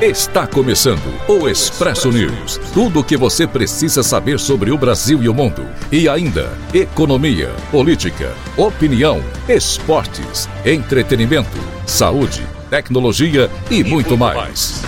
[0.00, 2.58] Está começando o Expresso News.
[2.72, 5.62] Tudo o que você precisa saber sobre o Brasil e o mundo.
[5.92, 14.82] E ainda, economia, política, opinião, esportes, entretenimento, saúde, tecnologia e, muito mais.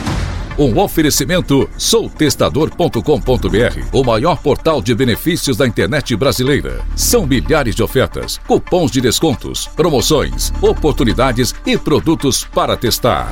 [0.59, 6.81] Um oferecimento soutestador.com.br, o maior portal de benefícios da internet brasileira.
[6.97, 13.31] São milhares de ofertas, cupons de descontos, promoções, oportunidades e produtos para testar.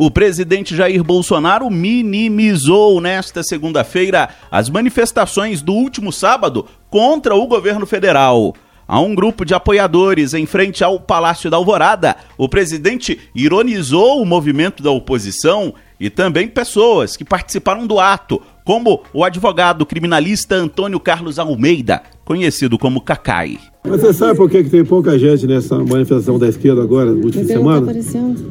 [0.00, 7.84] O presidente Jair Bolsonaro minimizou nesta segunda-feira as manifestações do último sábado contra o governo
[7.84, 8.54] federal.
[8.86, 14.24] A um grupo de apoiadores em frente ao Palácio da Alvorada, o presidente ironizou o
[14.24, 21.00] movimento da oposição e também pessoas que participaram do ato, como o advogado criminalista Antônio
[21.00, 23.56] Carlos Almeida, conhecido como Cacai.
[23.82, 27.24] Mas você sabe por que, que tem pouca gente nessa manifestação da esquerda agora, no
[27.24, 27.86] último semana?
[27.86, 27.94] Tá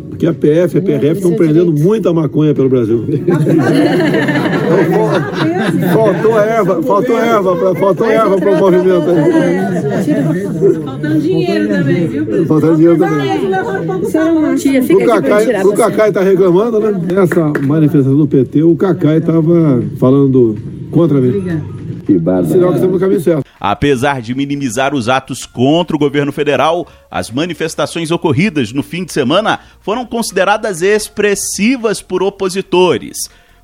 [0.10, 3.06] Porque a PF e a PRF estão prendendo muita maconha pelo Brasil.
[5.94, 9.06] faltou erva, faltou erva, pra, faltou erva para o movimento.
[10.84, 12.46] Faltando dinheiro também, viu?
[12.48, 13.48] Faltando dinheiro também.
[14.96, 17.00] O Cacai, o Cacai está reclamando, né?
[17.14, 20.58] Nessa manifestação do PT, o Cacai estava falando
[20.90, 21.30] contra mim.
[21.30, 22.48] Obrigado.
[22.48, 23.46] Sinal que estamos no caminho certo.
[23.60, 29.12] Apesar de minimizar os atos contra o governo federal, as manifestações ocorridas no fim de
[29.12, 33.18] semana foram consideradas expressivas por opositores.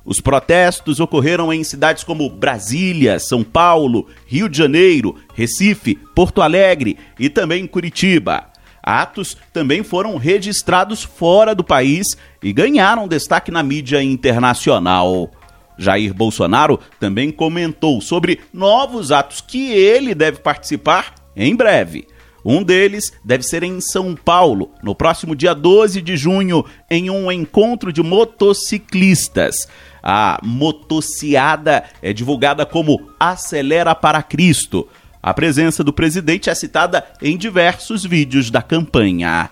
[0.04, 6.98] Os protestos ocorreram em cidades como Brasília, São Paulo, Rio de Janeiro, Recife, Porto Alegre
[7.18, 8.44] e também Curitiba.
[8.82, 15.30] Atos também foram registrados fora do país e ganharam destaque na mídia internacional.
[15.78, 22.06] Jair Bolsonaro também comentou sobre novos atos que ele deve participar em breve.
[22.44, 27.32] Um deles deve ser em São Paulo, no próximo dia 12 de junho, em um
[27.32, 29.66] encontro de motociclistas.
[30.02, 34.86] A motociada é divulgada como Acelera para Cristo.
[35.22, 39.48] A presença do presidente é citada em diversos vídeos da campanha.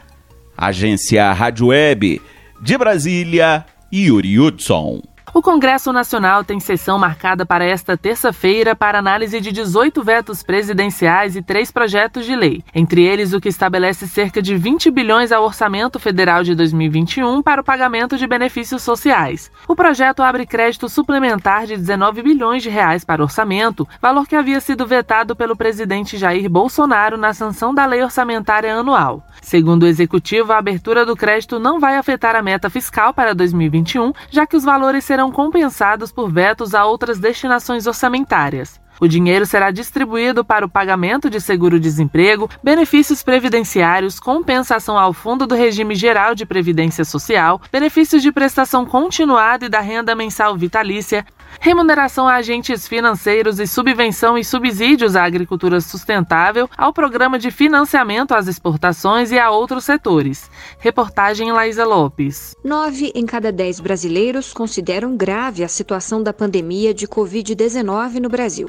[0.55, 2.21] Agência Rádio Web
[2.61, 5.01] de Brasília, Yuri Hudson.
[5.35, 11.37] O Congresso Nacional tem sessão marcada para esta terça-feira para análise de 18 vetos presidenciais
[11.37, 15.43] e três projetos de lei, entre eles o que estabelece cerca de 20 bilhões ao
[15.43, 19.51] orçamento federal de 2021 para o pagamento de benefícios sociais.
[19.67, 24.61] O projeto abre crédito suplementar de 19 bilhões de reais para orçamento, valor que havia
[24.61, 29.25] sido vetado pelo presidente Jair Bolsonaro na sanção da lei orçamentária anual.
[29.41, 34.13] Segundo o executivo, a abertura do crédito não vai afetar a meta fiscal para 2021,
[34.31, 38.81] já que os valores serão compensados por vetos a outras destinações orçamentárias.
[39.01, 45.55] O dinheiro será distribuído para o pagamento de seguro-desemprego, benefícios previdenciários, compensação ao Fundo do
[45.55, 51.27] Regime Geral de Previdência Social, benefícios de prestação continuada e da renda mensal vitalícia,
[51.63, 58.35] remuneração a agentes financeiros e subvenção e subsídios à agricultura sustentável, ao programa de financiamento
[58.35, 60.51] às exportações e a outros setores.
[60.81, 62.57] Reportagem Laísa Lopes.
[62.65, 68.69] Nove em cada dez brasileiros consideram grave a situação da pandemia de Covid-19 no Brasil.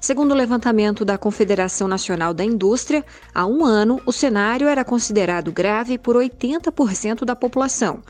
[0.00, 5.52] Segundo o levantamento da Confederação Nacional da Indústria, há um ano o cenário era considerado
[5.52, 8.02] grave por 80% da população.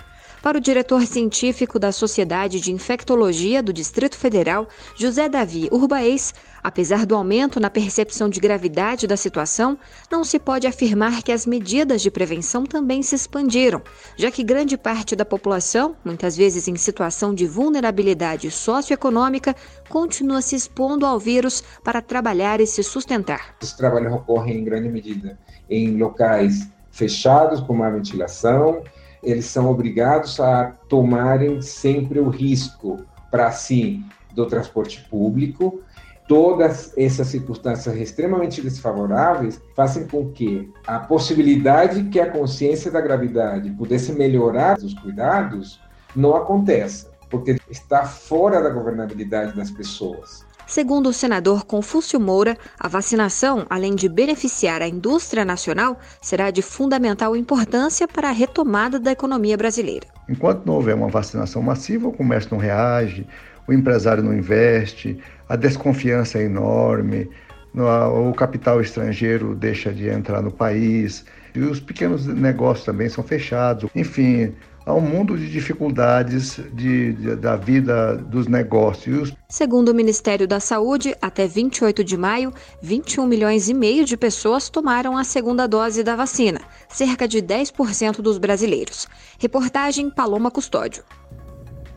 [0.42, 4.66] Para o diretor científico da Sociedade de Infectologia do Distrito Federal,
[4.96, 9.78] José Davi Urbaez, apesar do aumento na percepção de gravidade da situação,
[10.10, 13.82] não se pode afirmar que as medidas de prevenção também se expandiram,
[14.16, 19.54] já que grande parte da população, muitas vezes em situação de vulnerabilidade socioeconômica,
[19.88, 23.54] continua se expondo ao vírus para trabalhar e se sustentar.
[23.62, 25.38] Os trabalhos ocorrem em grande medida
[25.70, 28.82] em locais fechados, com má ventilação,
[29.22, 35.80] eles são obrigados a tomarem sempre o risco para si do transporte público.
[36.26, 43.70] Todas essas circunstâncias extremamente desfavoráveis fazem com que a possibilidade que a consciência da gravidade
[43.70, 45.80] pudesse melhorar os cuidados
[46.14, 50.44] não aconteça, porque está fora da governabilidade das pessoas.
[50.72, 56.62] Segundo o senador Confúcio Moura, a vacinação, além de beneficiar a indústria nacional, será de
[56.62, 60.06] fundamental importância para a retomada da economia brasileira.
[60.30, 63.26] Enquanto não houver uma vacinação massiva, o comércio não reage,
[63.68, 67.28] o empresário não investe, a desconfiança é enorme,
[67.74, 71.22] o capital estrangeiro deixa de entrar no país
[71.54, 73.90] e os pequenos negócios também são fechados.
[73.94, 74.54] Enfim,
[74.84, 79.32] a um mundo de dificuldades de, de, da vida dos negócios.
[79.48, 82.52] Segundo o Ministério da Saúde, até 28 de maio,
[82.82, 88.20] 21 milhões e meio de pessoas tomaram a segunda dose da vacina, cerca de 10%
[88.20, 89.06] dos brasileiros.
[89.38, 91.04] Reportagem Paloma Custódio.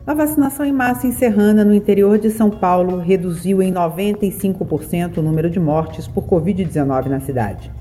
[0.06, 5.22] A vacinação em massa em Serrana, no interior de São Paulo, reduziu em 95% o
[5.22, 7.72] número de mortes por Covid-19 na cidade.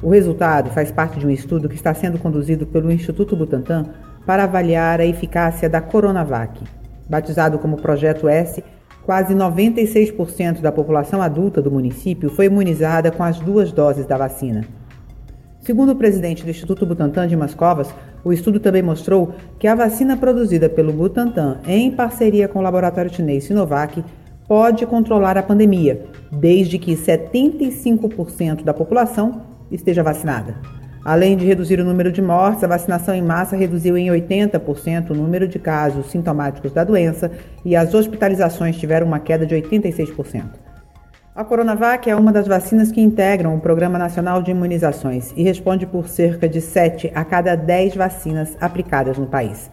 [0.00, 3.86] O resultado faz parte de um estudo que está sendo conduzido pelo Instituto Butantan
[4.26, 6.62] para avaliar a eficácia da Coronavac.
[7.08, 8.62] Batizado como Projeto S,
[9.04, 14.64] quase 96% da população adulta do município foi imunizada com as duas doses da vacina.
[15.60, 20.16] Segundo o presidente do Instituto Butantan de Mascovas, o estudo também mostrou que a vacina
[20.16, 24.04] produzida pelo Butantan em parceria com o laboratório chinês Sinovac
[24.48, 30.81] pode controlar a pandemia, desde que 75% da população esteja vacinada.
[31.04, 35.14] Além de reduzir o número de mortes, a vacinação em massa reduziu em 80% o
[35.14, 37.30] número de casos sintomáticos da doença
[37.64, 40.44] e as hospitalizações tiveram uma queda de 86%.
[41.34, 45.86] A Coronavac é uma das vacinas que integram o Programa Nacional de Imunizações e responde
[45.86, 49.70] por cerca de 7 a cada 10 vacinas aplicadas no país.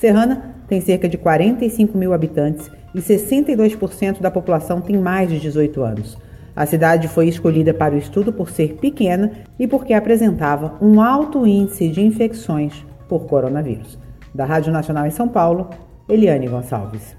[0.00, 5.82] Serrana tem cerca de 45 mil habitantes e 62% da população tem mais de 18
[5.82, 6.18] anos.
[6.54, 11.46] A cidade foi escolhida para o estudo por ser pequena e porque apresentava um alto
[11.46, 13.98] índice de infecções por coronavírus.
[14.34, 15.70] Da Rádio Nacional em São Paulo,
[16.08, 17.16] Eliane Gonçalves.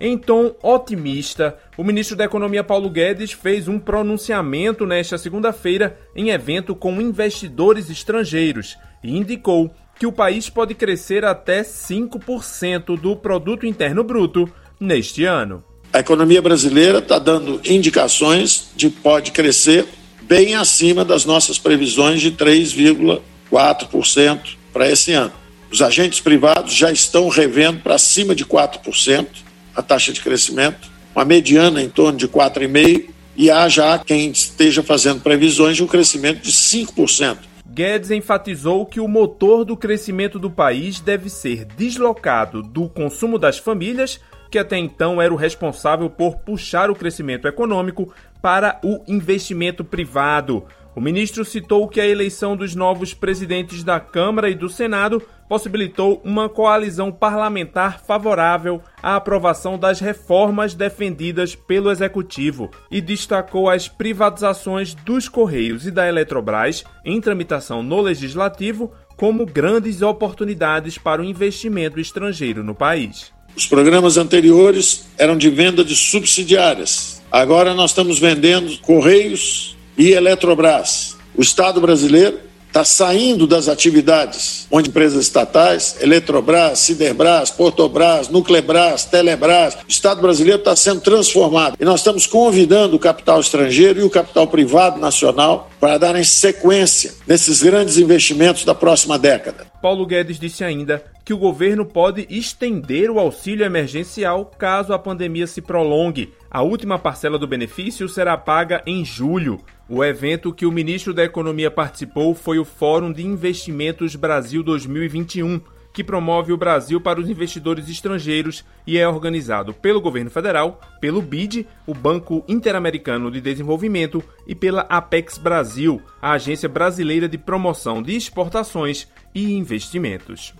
[0.00, 6.30] Em tom otimista, o ministro da Economia Paulo Guedes fez um pronunciamento nesta segunda-feira em
[6.30, 13.66] evento com investidores estrangeiros e indicou que o país pode crescer até 5% do produto
[13.66, 14.48] interno bruto
[14.80, 15.64] neste ano.
[15.92, 19.86] A economia brasileira está dando indicações de pode crescer
[20.22, 25.32] bem acima das nossas previsões de 3,4% para esse ano.
[25.70, 29.26] Os agentes privados já estão revendo para cima de 4%
[29.74, 34.82] a taxa de crescimento, uma mediana em torno de 4,5%, e há já quem esteja
[34.82, 37.38] fazendo previsões de um crescimento de 5%.
[37.66, 43.56] Guedes enfatizou que o motor do crescimento do país deve ser deslocado do consumo das
[43.56, 44.18] famílias
[44.50, 50.64] que até então era o responsável por puxar o crescimento econômico para o investimento privado.
[50.98, 56.20] O ministro citou que a eleição dos novos presidentes da Câmara e do Senado possibilitou
[56.24, 64.92] uma coalizão parlamentar favorável à aprovação das reformas defendidas pelo Executivo e destacou as privatizações
[64.92, 71.98] dos Correios e da Eletrobras em tramitação no Legislativo como grandes oportunidades para o investimento
[71.98, 73.32] estrangeiro no país.
[73.56, 77.20] Os programas anteriores eram de venda de subsidiárias.
[77.30, 81.16] Agora nós estamos vendendo Correios e Eletrobras.
[81.36, 89.74] O Estado brasileiro está saindo das atividades onde empresas estatais, Eletrobras, Siderbras, Portobras, Nuclebras, Telebras,
[89.74, 91.76] o Estado brasileiro está sendo transformado.
[91.80, 97.14] E nós estamos convidando o capital estrangeiro e o capital privado nacional para darem sequência
[97.26, 99.67] nesses grandes investimentos da próxima década.
[99.80, 105.46] Paulo Guedes disse ainda que o governo pode estender o auxílio emergencial caso a pandemia
[105.46, 106.32] se prolongue.
[106.50, 109.60] A última parcela do benefício será paga em julho.
[109.88, 115.60] O evento que o ministro da Economia participou foi o Fórum de Investimentos Brasil 2021,
[115.92, 121.22] que promove o Brasil para os investidores estrangeiros e é organizado pelo governo federal, pelo
[121.22, 128.02] BID, o Banco Interamericano de Desenvolvimento, e pela Apex Brasil, a agência brasileira de promoção
[128.02, 130.54] de exportações e investimentos.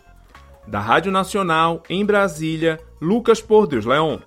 [0.67, 4.23] Da Rádio Nacional, em Brasília, Lucas Por Deus Leão.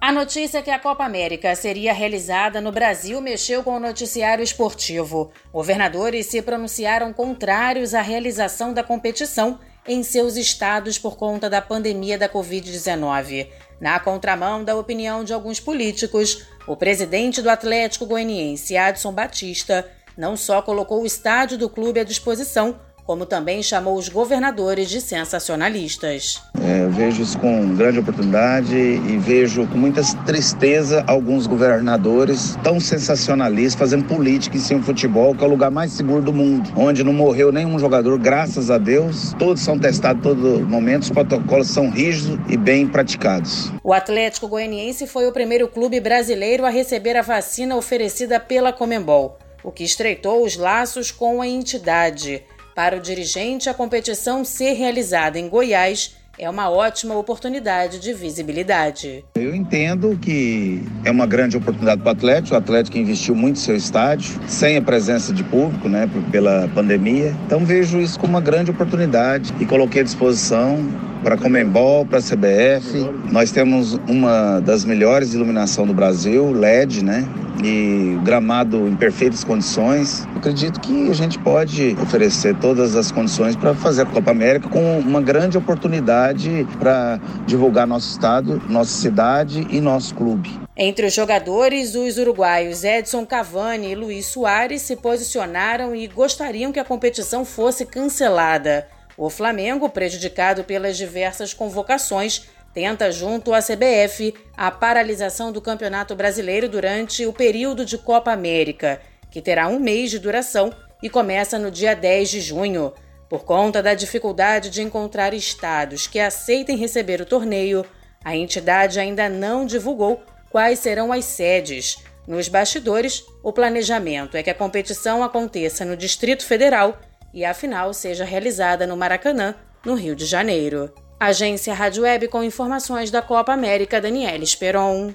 [0.00, 5.32] A notícia que a Copa América seria realizada no Brasil mexeu com o noticiário esportivo.
[5.52, 12.18] Governadores se pronunciaram contrários à realização da competição em seus estados por conta da pandemia
[12.18, 13.48] da Covid-19.
[13.80, 20.36] Na contramão da opinião de alguns políticos, o presidente do Atlético Goianiense, Adson Batista, não
[20.36, 26.42] só colocou o estádio do clube à disposição, como também chamou os governadores de sensacionalistas.
[26.60, 33.78] É, vejo isso com grande oportunidade e vejo com muita tristeza alguns governadores tão sensacionalistas
[33.78, 37.04] fazendo política em cima do futebol, que é o lugar mais seguro do mundo, onde
[37.04, 39.34] não morreu nenhum jogador, graças a Deus.
[39.38, 43.70] Todos são testados todo momento, os protocolos são rígidos e bem praticados.
[43.84, 49.38] O Atlético Goianiense foi o primeiro clube brasileiro a receber a vacina oferecida pela Comembol,
[49.62, 52.42] o que estreitou os laços com a entidade.
[52.76, 59.24] Para o dirigente, a competição ser realizada em Goiás é uma ótima oportunidade de visibilidade.
[59.34, 62.54] Eu entendo que é uma grande oportunidade para o Atlético.
[62.54, 67.34] O Atlético investiu muito em seu estádio, sem a presença de público, né, pela pandemia.
[67.46, 70.76] Então vejo isso como uma grande oportunidade e coloquei à disposição
[71.22, 73.10] para a Comembol, para a CBF.
[73.32, 77.26] Nós temos uma das melhores iluminação do Brasil, LED, né?
[77.62, 80.26] E gramado em perfeitas condições.
[80.32, 84.68] Eu acredito que a gente pode oferecer todas as condições para fazer a Copa América
[84.68, 90.50] com uma grande oportunidade para divulgar nosso estado, nossa cidade e nosso clube.
[90.76, 96.78] Entre os jogadores, os uruguaios Edson Cavani e Luiz Soares se posicionaram e gostariam que
[96.78, 98.86] a competição fosse cancelada.
[99.16, 102.42] O Flamengo, prejudicado pelas diversas convocações,
[102.76, 109.00] tenta, junto à CBF, a paralisação do Campeonato Brasileiro durante o período de Copa América,
[109.30, 110.70] que terá um mês de duração
[111.02, 112.92] e começa no dia 10 de junho.
[113.30, 117.82] Por conta da dificuldade de encontrar estados que aceitem receber o torneio,
[118.22, 121.96] a entidade ainda não divulgou quais serão as sedes.
[122.28, 127.00] Nos bastidores, o planejamento é que a competição aconteça no Distrito Federal
[127.32, 130.92] e a final seja realizada no Maracanã, no Rio de Janeiro.
[131.18, 135.14] Agência Rádio Web com informações da Copa América, Daniela Esperon.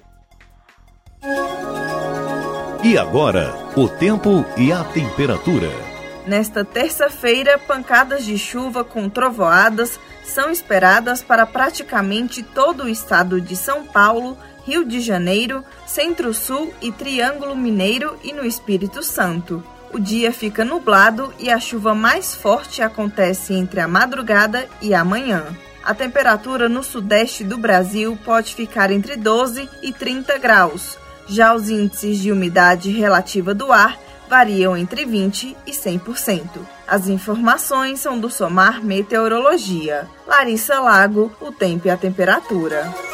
[2.84, 5.70] E agora, o tempo e a temperatura.
[6.26, 13.56] Nesta terça-feira, pancadas de chuva com trovoadas são esperadas para praticamente todo o estado de
[13.56, 20.32] São Paulo, Rio de Janeiro, Centro-Sul e Triângulo Mineiro e no Espírito Santo o dia
[20.32, 25.46] fica nublado e a chuva mais forte acontece entre a madrugada e a manhã.
[25.84, 30.98] A temperatura no sudeste do Brasil pode ficar entre 12 e 30 graus.
[31.28, 33.98] Já os índices de umidade relativa do ar
[34.30, 36.44] variam entre 20 e 100%.
[36.88, 40.08] As informações são do Somar Meteorologia.
[40.28, 43.11] Larissa Lago, o tempo e a temperatura.